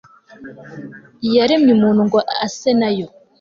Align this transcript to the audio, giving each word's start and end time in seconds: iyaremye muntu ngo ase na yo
iyaremye 1.27 1.73
muntu 1.81 2.01
ngo 2.07 2.19
ase 2.45 2.71
na 2.79 2.89
yo 2.97 3.07